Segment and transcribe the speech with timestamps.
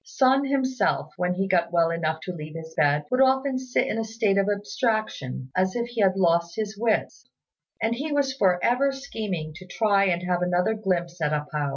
[0.03, 3.99] Sun himself, when he got well enough to leave his bed, would often sit in
[3.99, 7.29] a state of abstraction as if he had lost his wits;
[7.83, 11.69] and he was for ever scheming to try and have another glimpse at A pao.